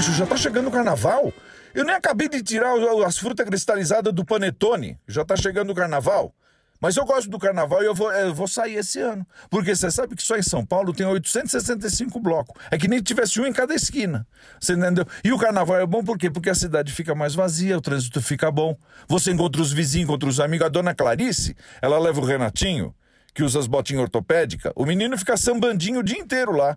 [0.00, 1.32] já tá chegando o carnaval.
[1.74, 2.72] Eu nem acabei de tirar
[3.06, 4.98] as frutas cristalizadas do panetone.
[5.06, 6.34] Já tá chegando o carnaval.
[6.80, 9.26] Mas eu gosto do carnaval e eu vou, eu vou sair esse ano.
[9.48, 12.54] Porque você sabe que só em São Paulo tem 865 blocos.
[12.70, 14.26] É que nem tivesse um em cada esquina.
[14.60, 15.06] Você entendeu?
[15.24, 16.30] E o carnaval é bom por quê?
[16.30, 18.76] Porque a cidade fica mais vazia, o trânsito fica bom.
[19.08, 20.66] Você encontra os vizinhos, encontra os amigos.
[20.66, 22.94] A dona Clarice, ela leva o Renatinho,
[23.32, 24.72] que usa as botinhas ortopédicas.
[24.76, 26.76] O menino fica sambandinho o dia inteiro lá.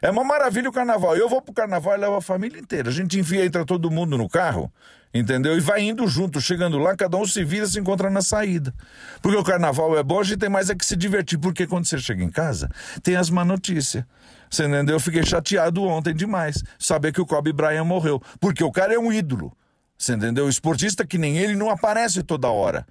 [0.00, 1.16] É uma maravilha o carnaval.
[1.16, 2.88] Eu vou pro carnaval e levo a família inteira.
[2.88, 4.72] A gente enfia, entra todo mundo no carro,
[5.12, 5.56] entendeu?
[5.56, 8.72] E vai indo junto, chegando lá, cada um se vira e se encontra na saída.
[9.20, 11.38] Porque o carnaval é bom, a gente tem mais é que se divertir.
[11.38, 12.70] Porque quando você chega em casa,
[13.02, 14.04] tem as má notícias.
[14.50, 14.96] Você entendeu?
[14.96, 16.62] Eu fiquei chateado ontem demais.
[16.78, 18.22] Saber que o Kobe Bryant morreu.
[18.40, 19.52] Porque o cara é um ídolo.
[19.96, 20.46] Você entendeu?
[20.46, 22.86] O esportista que nem ele não aparece toda hora.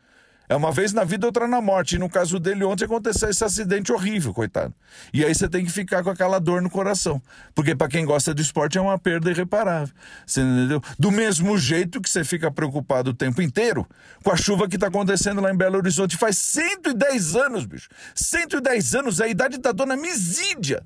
[0.49, 1.95] É uma vez na vida, outra na morte.
[1.95, 4.73] E no caso dele, ontem aconteceu esse acidente horrível, coitado.
[5.13, 7.21] E aí você tem que ficar com aquela dor no coração.
[7.53, 9.93] Porque para quem gosta do esporte é uma perda irreparável.
[10.25, 10.81] Você entendeu?
[10.97, 13.85] Do mesmo jeito que você fica preocupado o tempo inteiro
[14.23, 16.15] com a chuva que tá acontecendo lá em Belo Horizonte.
[16.15, 17.89] Faz 110 anos, bicho.
[18.15, 20.81] 110 anos, é a idade da dona Misídia.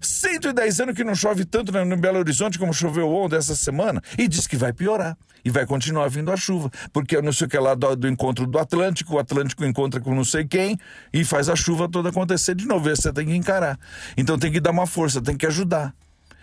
[0.00, 4.28] 110 anos que não chove tanto no Belo Horizonte como choveu ontem essa semana e
[4.28, 7.50] diz que vai piorar e vai continuar vindo a chuva, porque eu não sei o
[7.50, 10.76] que lá do, do, encontro do Atlântico, o Atlântico encontra com não sei quem
[11.12, 12.88] e faz a chuva toda acontecer de novo.
[12.88, 13.78] Você tem que encarar.
[14.16, 15.94] Então tem que dar uma força, tem que ajudar.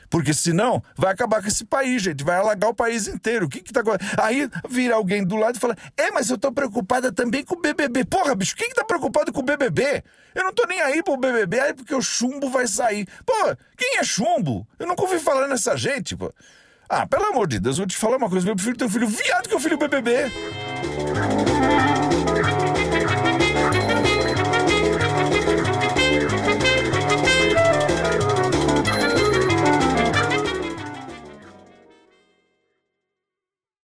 [0.09, 2.23] Porque senão vai acabar com esse país, gente.
[2.23, 3.45] Vai alagar o país inteiro.
[3.45, 3.81] O que que tá
[4.21, 7.61] Aí vira alguém do lado e fala: É, mas eu tô preocupada também com o
[7.61, 8.05] BBB.
[8.05, 10.03] Porra, bicho, quem que tá preocupado com o BBB?
[10.33, 13.07] Eu não tô nem aí pro BBB, aí porque o chumbo vai sair.
[13.25, 13.33] Pô,
[13.77, 14.67] quem é chumbo?
[14.77, 16.33] Eu nunca ouvi falar nessa gente, pô.
[16.89, 18.47] Ah, pelo amor de Deus, eu vou te falar uma coisa.
[18.47, 20.31] Eu prefiro ter um filho viado que um filho BBB.